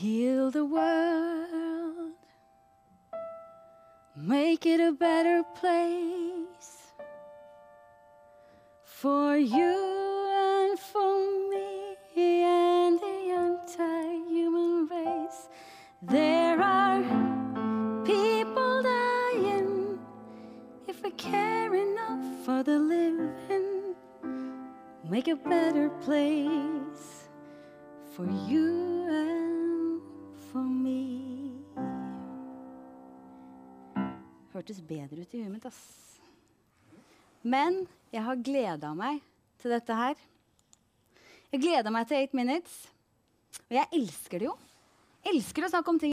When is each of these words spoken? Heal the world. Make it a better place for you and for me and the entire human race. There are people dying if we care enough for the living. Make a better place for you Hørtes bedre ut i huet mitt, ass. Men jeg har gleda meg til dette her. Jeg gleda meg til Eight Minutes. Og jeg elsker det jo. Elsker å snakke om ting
Heal 0.00 0.52
the 0.52 0.64
world. 0.64 2.12
Make 4.14 4.64
it 4.64 4.78
a 4.78 4.92
better 4.92 5.42
place 5.56 6.92
for 8.84 9.36
you 9.36 9.76
and 10.36 10.78
for 10.78 11.18
me 11.50 11.96
and 12.44 13.00
the 13.00 13.18
entire 13.42 14.22
human 14.28 14.86
race. 14.86 15.48
There 16.02 16.62
are 16.62 17.02
people 18.04 18.82
dying 18.84 19.98
if 20.86 21.02
we 21.02 21.10
care 21.10 21.74
enough 21.74 22.44
for 22.44 22.62
the 22.62 22.78
living. 22.78 23.96
Make 25.10 25.26
a 25.26 25.34
better 25.34 25.88
place 26.06 27.26
for 28.14 28.26
you 28.46 28.97
Hørtes 34.58 34.80
bedre 34.82 35.22
ut 35.22 35.34
i 35.34 35.40
huet 35.44 35.52
mitt, 35.52 35.66
ass. 35.68 36.18
Men 37.46 37.84
jeg 38.10 38.24
har 38.26 38.40
gleda 38.42 38.90
meg 38.98 39.20
til 39.62 39.70
dette 39.70 39.94
her. 39.94 40.16
Jeg 41.52 41.62
gleda 41.62 41.92
meg 41.94 42.08
til 42.08 42.18
Eight 42.18 42.34
Minutes. 42.34 42.88
Og 43.68 43.76
jeg 43.78 43.86
elsker 44.00 44.42
det 44.42 44.48
jo. 44.48 44.56
Elsker 45.28 45.62
å 45.62 45.70
snakke 45.70 45.92
om 45.92 45.98
ting 46.00 46.06